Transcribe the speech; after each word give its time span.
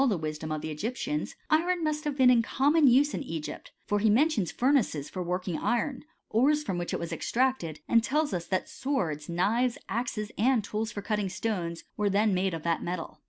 64 0.01 0.17
HISTORY 0.25 0.47
OF 0.49 0.61
CHEMISTRY^ 0.63 0.71
Egyptians, 0.71 1.35
iron 1.51 1.83
must 1.83 2.05
have 2.05 2.17
been 2.17 2.31
in 2.31 2.41
common 2.41 2.87
use 2.87 3.13
hx 3.13 3.21
Egypt: 3.23 3.71
for 3.85 3.99
he 3.99 4.09
mentions 4.09 4.51
furnaces 4.51 5.11
for 5.11 5.21
working 5.21 5.59
iron 5.59 6.03
;* 5.59 6.03
ores 6.31 6.63
from 6.63 6.79
which 6.79 6.91
it 6.91 6.99
was 6.99 7.13
extracted 7.13 7.75
;t 7.75 7.81
and 7.87 8.03
tells 8.03 8.33
us 8.33 8.47
that 8.47 8.67
swords 8.67 9.27
t, 9.27 9.33
knives, 9.33 9.77
II 9.77 9.83
axes,§ 9.89 10.31
and 10.43 10.63
tools 10.63 10.91
for 10.91 11.03
cutting 11.03 11.27
stoneSylF 11.27 11.83
were 11.97 12.09
then 12.09 12.33
made 12.33 12.55
of 12.55 12.63
that 12.63 12.81
metal. 12.81 13.19